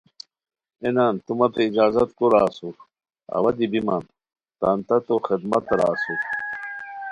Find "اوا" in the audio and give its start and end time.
3.35-3.49